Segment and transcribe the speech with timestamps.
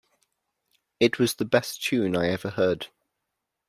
[0.99, 2.87] It was the best tune I ever heard.